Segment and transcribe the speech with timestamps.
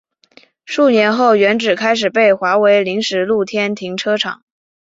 [0.65, 4.41] 数年后原址开始被划为临时露天停车场。